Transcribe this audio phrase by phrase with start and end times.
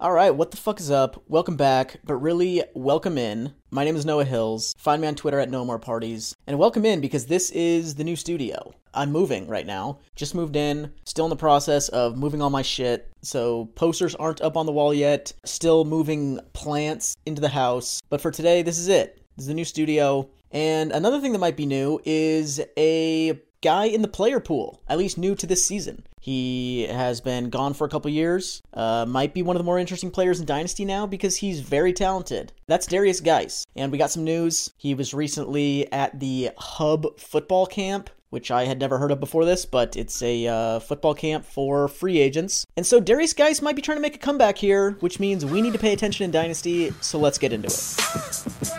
[0.00, 1.24] All right, what the fuck is up?
[1.26, 3.52] Welcome back, but really, welcome in.
[3.72, 4.72] My name is Noah Hills.
[4.78, 6.36] Find me on Twitter at No More Parties.
[6.46, 8.72] And welcome in because this is the new studio.
[8.94, 9.98] I'm moving right now.
[10.14, 10.92] Just moved in.
[11.02, 13.10] Still in the process of moving all my shit.
[13.22, 15.32] So posters aren't up on the wall yet.
[15.44, 18.00] Still moving plants into the house.
[18.08, 19.20] But for today, this is it.
[19.36, 20.30] This is the new studio.
[20.52, 24.98] And another thing that might be new is a guy in the player pool, at
[24.98, 26.04] least new to this season.
[26.20, 28.62] He has been gone for a couple years.
[28.74, 31.92] Uh, might be one of the more interesting players in Dynasty now because he's very
[31.92, 32.52] talented.
[32.66, 33.64] That's Derrius Guice.
[33.76, 34.72] And we got some news.
[34.76, 39.44] He was recently at the Hub football camp which I had never heard of before
[39.44, 42.66] this, but it's a uh, football camp for free agents.
[42.76, 45.62] And so Derrius Guice might be trying to make a comeback here, which means we
[45.62, 48.77] need to pay attention in Dynasty, so let's get into it.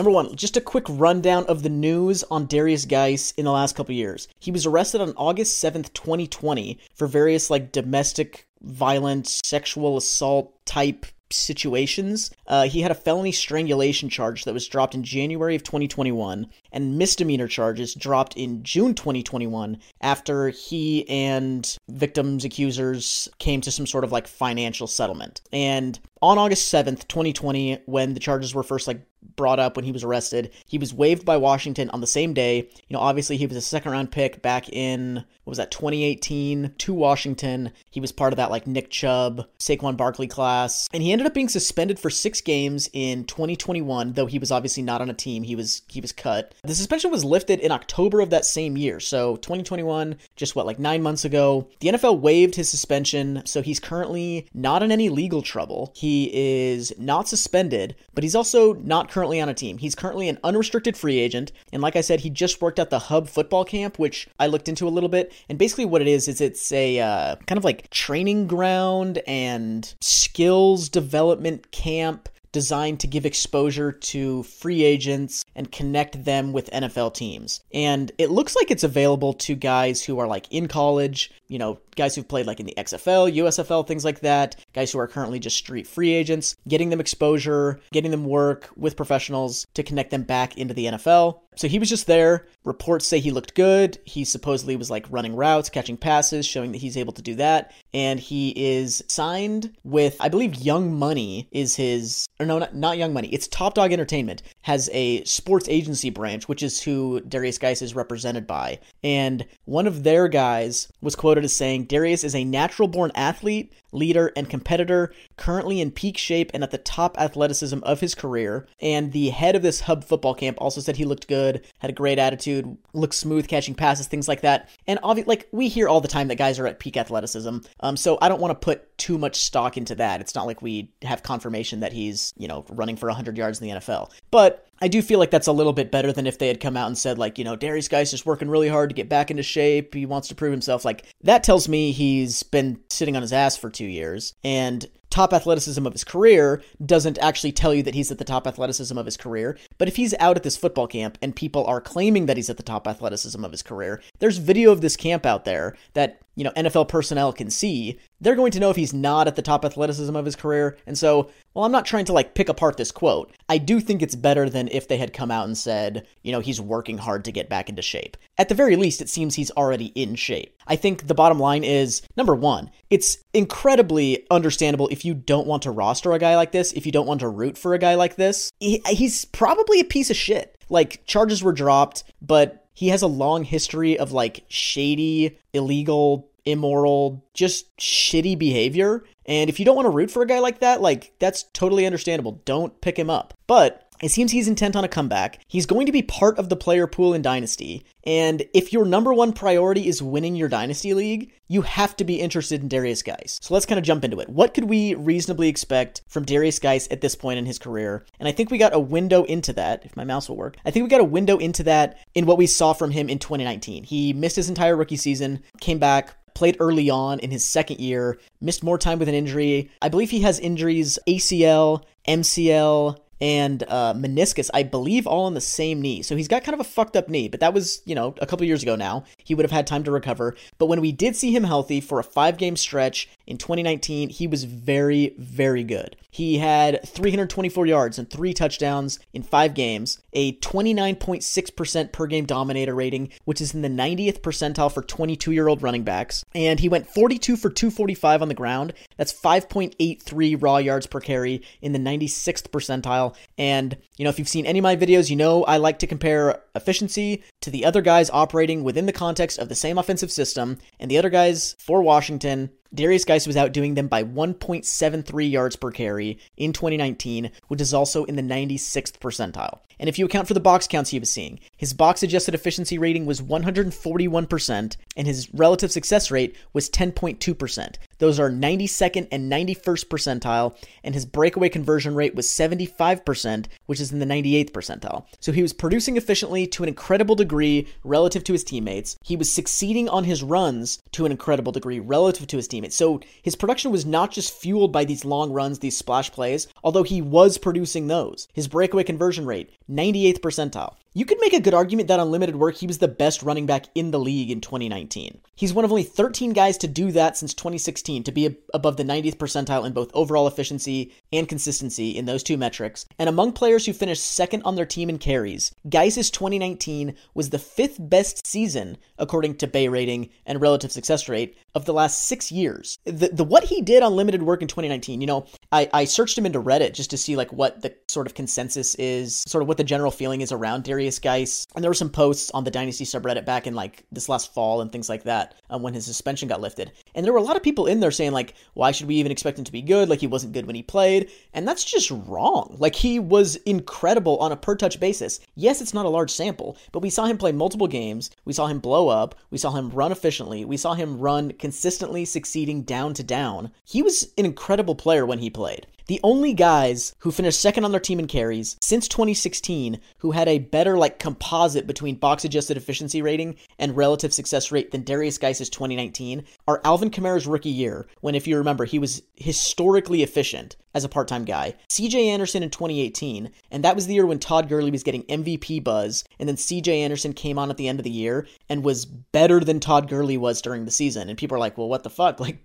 [0.00, 3.76] Number one, just a quick rundown of the news on Derrius Guice in the last
[3.76, 4.28] couple years.
[4.38, 11.04] He was arrested on August 7th, 2020 for various like domestic violence, sexual assault type
[11.30, 12.30] situations.
[12.46, 16.98] Uh, he had a felony strangulation charge that was dropped in January of 2021, and
[16.98, 24.04] misdemeanor charges dropped in June 2021 after he and victims' accusers came to some sort
[24.04, 25.42] of like financial settlement.
[25.52, 29.00] And on August 7th, 2020, when the charges were first like
[29.36, 30.50] brought up when he was arrested.
[30.66, 32.70] He was waived by Washington on the same day.
[32.88, 36.74] You know, obviously he was a second round pick back in what was that 2018
[36.78, 37.72] to Washington.
[37.90, 41.34] He was part of that like Nick Chubb, Saquon Barkley class, and he ended up
[41.34, 45.42] being suspended for 6 games in 2021, though he was obviously not on a team.
[45.42, 46.54] He was he was cut.
[46.62, 49.00] The suspension was lifted in October of that same year.
[49.00, 51.68] So, 2021, just what like 9 months ago.
[51.80, 55.92] The NFL waived his suspension, so he's currently not in any legal trouble.
[55.94, 59.78] He is not suspended, but he's also not currently on a team.
[59.78, 61.52] He's currently an unrestricted free agent.
[61.72, 64.68] And like I said, he just worked at the Hub football camp, which I looked
[64.68, 65.32] into a little bit.
[65.48, 69.94] And basically, what it is, is it's a uh, kind of like training ground and
[70.00, 77.14] skills development camp designed to give exposure to free agents and connect them with NFL
[77.14, 77.60] teams.
[77.72, 81.78] And it looks like it's available to guys who are like in college, you know,
[81.96, 85.38] guys who've played like in the XFL, USFL, things like that, guys who are currently
[85.38, 90.22] just street free agents, getting them exposure, getting them work with professionals to connect them
[90.22, 91.40] back into the NFL.
[91.56, 92.46] So he was just there.
[92.64, 93.98] Reports say he looked good.
[94.04, 97.72] He supposedly was like running routes, catching passes, showing that he's able to do that.
[97.92, 102.98] And he is signed with, I believe, Young Money is his, or no, not, not
[102.98, 103.28] Young Money.
[103.28, 107.94] It's Top Dog Entertainment has a sports agency branch, which is who Derrius Guice is
[107.94, 108.78] represented by.
[109.02, 113.72] And one of their guys was quoted as saying, Derrius is a natural born athlete,
[113.92, 118.66] leader, and competitor, currently in peak shape and at the top athleticism of his career.
[118.80, 121.94] And the head of this hub football camp also said he looked good, had a
[121.94, 124.68] great attitude, looked smooth catching passes, things like that.
[124.86, 127.58] And obviously, like we hear all the time that guys are at peak athleticism.
[127.80, 130.20] Um, so I don't want to put too much stock into that.
[130.20, 133.68] It's not like we have confirmation that he's, you know, running for 100 yards in
[133.68, 134.10] the NFL.
[134.30, 136.76] But I do feel like that's a little bit better than if they had come
[136.76, 139.30] out and said, like, you know, Derrius Guice just working really hard to get back
[139.30, 139.94] into shape.
[139.94, 140.84] He wants to prove himself.
[140.84, 144.34] Like, that tells me he's been sitting on his ass for two years.
[144.42, 148.46] And top athleticism of his career doesn't actually tell you that he's at the top
[148.46, 149.58] athleticism of his career.
[149.76, 152.56] But if he's out at this football camp and people are claiming that he's at
[152.56, 156.44] the top athleticism of his career, there's video of this camp out there that, you
[156.44, 157.98] know, NFL personnel can see.
[158.20, 160.76] They're going to know if he's not at the top athleticism of his career.
[160.86, 163.34] And so, well, I'm not trying to like pick apart this quote.
[163.48, 166.40] I do think it's better than if they had come out and said, you know,
[166.40, 168.16] he's working hard to get back into shape.
[168.38, 170.56] At the very least, it seems he's already in shape.
[170.66, 175.64] I think the bottom line is number one, it's incredibly understandable if you don't want
[175.64, 177.96] to roster a guy like this, if you don't want to root for a guy
[177.96, 178.50] like this.
[178.60, 180.56] He, he's probably a piece of shit.
[180.68, 187.24] Like, charges were dropped, but he has a long history of like shady, illegal, immoral,
[187.34, 189.04] just shitty behavior.
[189.26, 191.86] And if you don't want to root for a guy like that, like, that's totally
[191.86, 192.40] understandable.
[192.44, 193.34] Don't pick him up.
[193.46, 195.40] But it seems he's intent on a comeback.
[195.46, 197.84] He's going to be part of the player pool in Dynasty.
[198.04, 202.20] And if your number one priority is winning your Dynasty League, you have to be
[202.20, 203.38] interested in Derrius Guice.
[203.42, 204.28] So let's kind of jump into it.
[204.28, 208.06] What could we reasonably expect from Derrius Guice at this point in his career?
[208.18, 210.56] And I think we got a window into that, if my mouse will work.
[210.64, 213.18] I think we got a window into that in what we saw from him in
[213.18, 213.84] 2019.
[213.84, 218.18] He missed his entire rookie season, came back, played early on in his second year,
[218.40, 219.70] missed more time with an injury.
[219.82, 225.40] I believe he has injuries ACL, MCL, and uh, meniscus, I believe, all on the
[225.40, 226.02] same knee.
[226.02, 228.26] So he's got kind of a fucked up knee, but that was, you know, a
[228.26, 229.04] couple years ago now.
[229.18, 230.36] He would have had time to recover.
[230.58, 234.26] But when we did see him healthy for a five game stretch in 2019, he
[234.26, 235.94] was very, very good.
[236.10, 242.74] He had 324 yards and three touchdowns in five games, a 29.6% per game dominator
[242.74, 246.24] rating, which is in the 90th percentile for 22 year old running backs.
[246.34, 248.72] And he went 42 for 245 on the ground.
[248.96, 253.14] That's 5.83 raw yards per carry in the 96th percentile.
[253.38, 255.86] And, you know, if you've seen any of my videos, you know I like to
[255.86, 260.58] compare efficiency to the other guys operating within the context of the same offensive system.
[260.80, 265.72] And the other guys for Washington Derrius Guice was outdoing them by 1.73 yards per
[265.72, 269.58] carry in 2019, which is also in the 96th percentile.
[269.80, 272.78] And if you account for the box counts he was seeing, his box adjusted efficiency
[272.78, 277.76] rating was 141%, and his relative success rate was 10.2%.
[278.00, 283.92] Those are 92nd and 91st percentile, and his breakaway conversion rate was 75%, which is
[283.92, 285.04] in the 98th percentile.
[285.20, 288.96] So he was producing efficiently to an incredible degree relative to his teammates.
[289.04, 292.74] He was succeeding on his runs to an incredible degree relative to his teammates.
[292.74, 296.82] So his production was not just fueled by these long runs, these splash plays, although
[296.82, 298.28] he was producing those.
[298.32, 300.74] His breakaway conversion rate, 98th percentile.
[300.92, 303.46] You could make a good argument that on limited work, he was the best running
[303.46, 305.20] back in the league in 2019.
[305.36, 308.82] He's one of only 13 guys to do that since 2016, to be above the
[308.82, 312.86] 90th percentile in both overall efficiency and consistency in those two metrics.
[312.98, 317.38] And among players who finished second on their team in carries, Guice's 2019 was the
[317.38, 322.32] fifth best season, according to BAE rating and relative success rate, of the last six
[322.32, 322.78] years.
[322.84, 326.18] The, the what he did on limited work in 2019, you know, I, I searched
[326.18, 329.46] him into Reddit just to see like what the sort of consensus is, sort of
[329.46, 331.46] what the general feeling is around Derrius Guice.
[331.54, 334.60] And there were some posts on the Dynasty subreddit back in like this last fall
[334.60, 336.72] and things like that um, when his suspension got lifted.
[336.94, 339.12] And there were a lot of people in there saying like, why should we even
[339.12, 339.88] expect him to be good?
[339.88, 341.10] Like he wasn't good when he played.
[341.34, 342.56] And that's just wrong.
[342.58, 345.20] Like he was incredible on a per touch basis.
[345.34, 348.10] Yes, it's not a large sample, but we saw him play multiple games.
[348.24, 349.14] We saw him blow up.
[349.30, 350.44] We saw him run efficiently.
[350.44, 353.52] We saw him run consistently succeeding down to down.
[353.64, 355.66] He was an incredible player when he played.
[355.90, 360.28] The only guys who finished second on their team in carries since 2016 who had
[360.28, 365.18] a better like composite between box adjusted efficiency rating and relative success rate than Derrius
[365.18, 370.54] Guice's 2019 are Alvin Kamara's rookie year, when if you remember, he was historically efficient
[370.74, 371.54] as a part-time guy.
[371.68, 375.64] CJ Anderson in 2018, and that was the year when Todd Gurley was getting MVP
[375.64, 378.84] buzz, and then CJ Anderson came on at the end of the year and was
[378.86, 381.08] better than Todd Gurley was during the season.
[381.08, 382.20] And people are like, "Well, what the fuck?
[382.30, 382.38] Like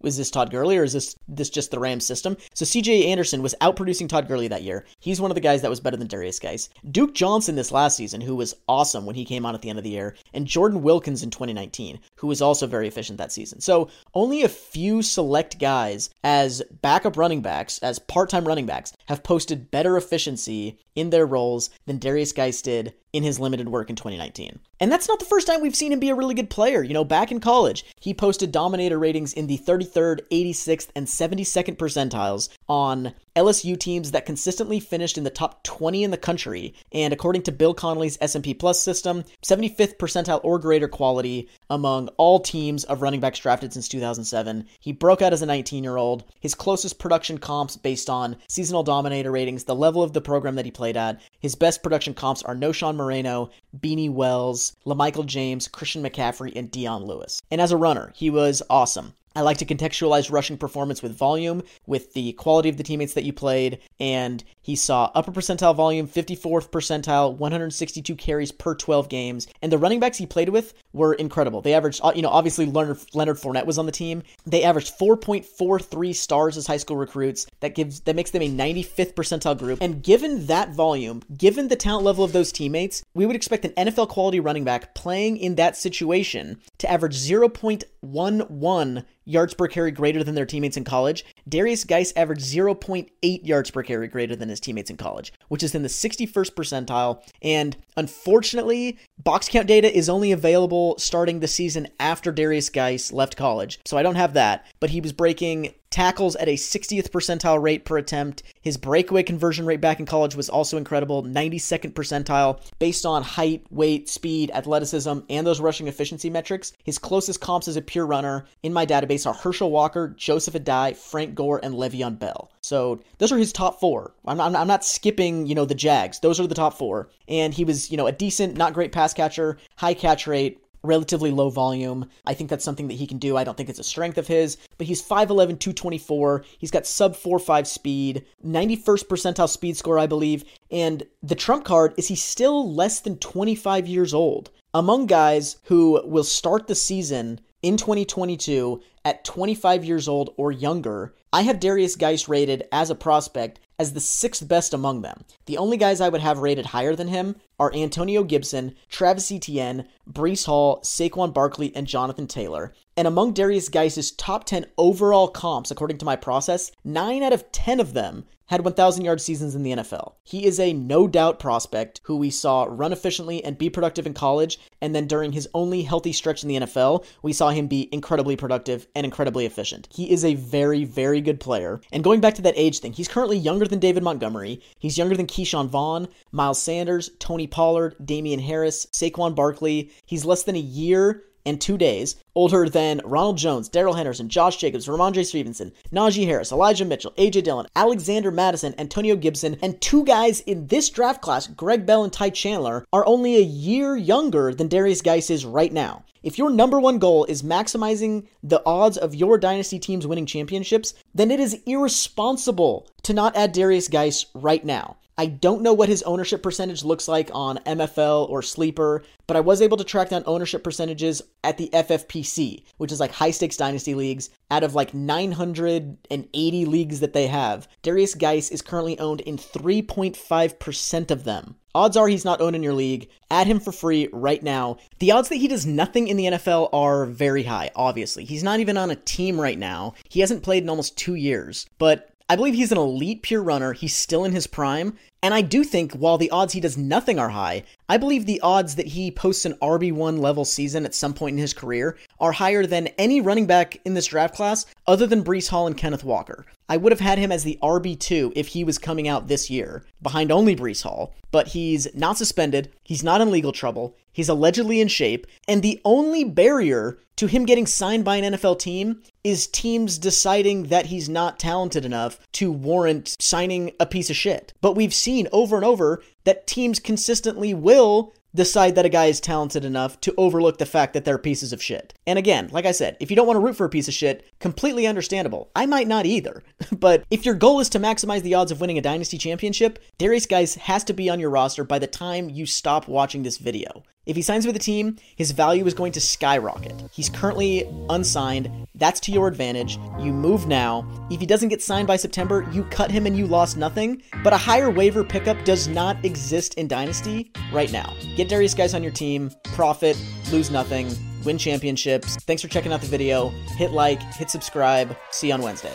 [0.00, 3.42] was this Todd Gurley or is this this just the Rams system?" So CJ Anderson
[3.42, 4.84] was outproducing Todd Gurley that year.
[4.98, 6.68] He's one of the guys that was better than Derrius Guice.
[6.90, 9.78] Duke Johnson this last season, who was awesome when he came on at the end
[9.78, 13.60] of the year, and Jordan Wilkins in 2019, who was also very efficient that season.
[13.60, 18.92] So only a few select guys as backup running backs as part time running backs,
[19.06, 23.90] have posted better efficiency in their roles than Derrius Guice did in his limited work
[23.90, 24.60] in 2019.
[24.78, 26.82] And that's not the first time we've seen him be a really good player.
[26.82, 31.76] You know, back in college, he posted dominator ratings in the 33rd, 86th, and 72nd
[31.76, 36.74] percentiles on LSU teams that consistently finished in the top 20 in the country.
[36.92, 42.40] And according to Bill Connelly's S&P Plus system, 75th percentile or greater quality among all
[42.40, 44.66] teams of running backs drafted since 2007.
[44.80, 46.24] He broke out as a 19-year-old.
[46.40, 50.64] His closest production comps based on seasonal dominator ratings, the level of the program that
[50.64, 51.20] he played at.
[51.38, 57.04] His best production comps are Knowshon Moreno, Beanie Wells, LaMichael James, Christian McCaffrey, and Dion
[57.04, 57.40] Lewis.
[57.50, 59.14] And as a runner, he was awesome.
[59.36, 63.24] I like to contextualize rushing performance with volume, with the quality of the teammates that
[63.24, 69.46] you played, and he saw upper percentile volume, 54th percentile, 162 carries per 12 games,
[69.62, 71.60] and the running backs he played with were incredible.
[71.60, 74.22] They averaged, uh, you know, obviously Leonard, Leonard Fournette was on the team.
[74.46, 77.46] They averaged 4.43 stars as high school recruits.
[77.60, 79.78] That gives that makes them a 95th percentile group.
[79.80, 83.72] And given that volume, given the talent level of those teammates, we would expect an
[83.72, 90.24] NFL quality running back playing in that situation to average 0.11 yards per carry greater
[90.24, 91.24] than their teammates in college.
[91.48, 95.74] Derrius Guice averaged 0.8 yards per carry greater than his teammates in college, which is
[95.74, 97.22] in the 61st percentile.
[97.42, 103.36] And unfortunately, box count data is only available starting the season after Derrius Guice left
[103.36, 103.78] college.
[103.84, 107.84] So I don't have that, but he was breaking tackles at a 60th percentile rate
[107.84, 108.42] per attempt.
[108.62, 113.64] His breakaway conversion rate back in college was also incredible, 92nd percentile, based on height,
[113.70, 116.72] weight, speed, athleticism, and those rushing efficiency metrics.
[116.84, 120.96] His closest comps as a pure runner in my database are Herschel Walker, Joseph Addai,
[120.96, 122.50] Frank Gore, and Le'Veon Bell.
[122.60, 124.14] So those are his top four.
[124.24, 126.20] I'm not, I'm not skipping, you know, the Jags.
[126.20, 127.08] Those are the top four.
[127.26, 131.30] And he was, you know, a decent, not great pass catcher, high catch rate, relatively
[131.30, 132.08] low volume.
[132.26, 133.36] I think that's something that he can do.
[133.36, 136.44] I don't think it's a strength of his, but he's 5'11, 224.
[136.58, 140.44] He's got sub 4.5 speed, 91st percentile speed score, I believe.
[140.70, 144.50] And the trump card is he's still less than 25 years old.
[144.72, 151.14] Among guys who will start the season in 2022 at 25 years old or younger,
[151.32, 155.24] I have Derrius Guice rated as a prospect as the sixth best among them.
[155.46, 159.86] The only guys I would have rated higher than him are Antonio Gibson, Travis Etienne,
[160.10, 162.74] Breece Hall, Saquon Barkley, and Jonathan Taylor.
[162.96, 167.50] And among Derrius Guice's top 10 overall comps, according to my process, 9 out of
[167.52, 170.14] 10 of them had 1,000 yard seasons in the NFL.
[170.24, 174.12] He is a no doubt prospect who we saw run efficiently and be productive in
[174.12, 177.88] college, and then during his only healthy stretch in the NFL, we saw him be
[177.92, 179.86] incredibly productive and incredibly efficient.
[179.94, 181.80] He is a very, very good player.
[181.92, 185.16] And going back to that age thing, he's currently younger than David Montgomery, he's younger
[185.16, 189.92] than Ke'Shawn Vaughn, Miles Sanders, Tony Pollard, Damien Harris, Saquon Barkley.
[190.06, 194.56] He's less than a year and two days older than Ronald Jones, Darrell Henderson, Josh
[194.56, 200.04] Jacobs, Rhamondre Stevenson, Najee Harris, Elijah Mitchell, AJ Dillon, Alexander Mattison, Antonio Gibson, and two
[200.04, 204.54] guys in this draft class, Greg Bell and Ty Chandler, are only a year younger
[204.54, 206.04] than Derrius Guice is right now.
[206.22, 210.92] If your number one goal is maximizing the odds of your dynasty teams winning championships,
[211.14, 214.98] then it is irresponsible to not add Derrius Guice right now.
[215.16, 219.40] I don't know what his ownership percentage looks like on MFL or Sleeper, but I
[219.40, 223.58] was able to track down ownership percentages at the FFPC, which is like high stakes
[223.58, 224.30] dynasty leagues.
[224.50, 231.10] Out of like 980 leagues that they have, Derrius Guice is currently owned in 3.5%
[231.10, 231.56] of them.
[231.74, 233.08] Odds are he's not owned in your league.
[233.30, 234.78] Add him for free right now.
[234.98, 238.24] The odds that he does nothing in the NFL are very high, obviously.
[238.24, 239.94] He's not even on a team right now.
[240.08, 241.66] He hasn't played in almost two years.
[241.78, 243.72] But I believe he's an elite pure runner.
[243.72, 244.96] He's still in his prime.
[245.22, 248.40] And I do think while the odds he does nothing are high, I believe the
[248.40, 252.32] odds that he posts an RB1 level season at some point in his career are
[252.32, 256.04] higher than any running back in this draft class other than Breece Hall and Kenneth
[256.04, 256.46] Walker.
[256.70, 259.84] I would have had him as the RB2 if he was coming out this year,
[260.00, 264.80] behind only Breece Hall, but he's not suspended, he's not in legal trouble, he's allegedly
[264.80, 269.48] in shape, and the only barrier to him getting signed by an NFL team is
[269.48, 274.52] teams deciding that he's not talented enough to warrant signing a piece of shit.
[274.60, 279.20] But we've seen over and over that teams consistently will decide that a guy is
[279.20, 281.94] talented enough to overlook the fact that they're pieces of shit.
[282.06, 283.94] And again, like I said, if you don't want to root for a piece of
[283.94, 285.50] shit, completely understandable.
[285.54, 286.42] I might not either.
[286.72, 290.28] but if your goal is to maximize the odds of winning a dynasty championship, Derrius
[290.28, 293.82] Guice has to be on your roster by the time you stop watching this video.
[294.06, 296.74] If he signs with a team, his value is going to skyrocket.
[296.90, 298.50] He's currently unsigned.
[298.80, 299.78] That's to your advantage.
[300.00, 300.84] You move now.
[301.10, 304.02] If he doesn't get signed by September, you cut him and you lost nothing.
[304.24, 307.94] But a higher waiver pickup does not exist in Dynasty right now.
[308.16, 310.90] Get Derrius Guice on your team, profit, lose nothing,
[311.24, 312.16] win championships.
[312.16, 313.28] Thanks for checking out the video.
[313.58, 314.96] Hit like, hit subscribe.
[315.10, 315.74] See you on Wednesday.